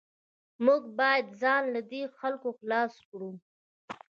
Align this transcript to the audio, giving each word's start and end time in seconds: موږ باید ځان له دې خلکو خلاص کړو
موږ 0.65 0.81
باید 0.99 1.25
ځان 1.41 1.63
له 1.73 1.81
دې 1.91 2.03
خلکو 2.17 2.49
خلاص 2.59 2.93
کړو 3.09 3.31